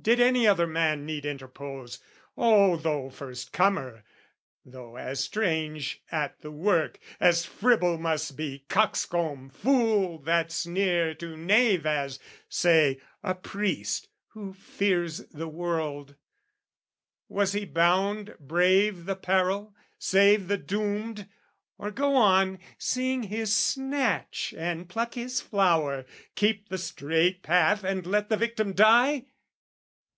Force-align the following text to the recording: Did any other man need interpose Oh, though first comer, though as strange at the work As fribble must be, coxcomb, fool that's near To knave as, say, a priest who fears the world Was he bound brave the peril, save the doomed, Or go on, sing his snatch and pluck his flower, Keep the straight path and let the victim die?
Did 0.00 0.20
any 0.20 0.46
other 0.46 0.68
man 0.68 1.04
need 1.04 1.24
interpose 1.26 1.98
Oh, 2.36 2.76
though 2.76 3.10
first 3.10 3.52
comer, 3.52 4.04
though 4.64 4.94
as 4.94 5.18
strange 5.24 6.04
at 6.12 6.40
the 6.40 6.52
work 6.52 7.00
As 7.18 7.44
fribble 7.44 7.98
must 7.98 8.36
be, 8.36 8.64
coxcomb, 8.68 9.50
fool 9.50 10.20
that's 10.20 10.64
near 10.64 11.16
To 11.16 11.36
knave 11.36 11.84
as, 11.84 12.20
say, 12.48 13.00
a 13.24 13.34
priest 13.34 14.08
who 14.28 14.52
fears 14.54 15.26
the 15.30 15.48
world 15.48 16.14
Was 17.28 17.52
he 17.52 17.64
bound 17.64 18.36
brave 18.38 19.04
the 19.04 19.16
peril, 19.16 19.74
save 19.98 20.46
the 20.46 20.58
doomed, 20.58 21.28
Or 21.76 21.90
go 21.90 22.14
on, 22.14 22.60
sing 22.78 23.24
his 23.24 23.52
snatch 23.52 24.54
and 24.56 24.88
pluck 24.88 25.14
his 25.14 25.40
flower, 25.40 26.06
Keep 26.36 26.68
the 26.68 26.78
straight 26.78 27.42
path 27.42 27.82
and 27.82 28.06
let 28.06 28.28
the 28.28 28.36
victim 28.36 28.74
die? 28.74 29.24